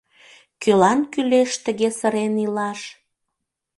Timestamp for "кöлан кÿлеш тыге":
0.61-1.89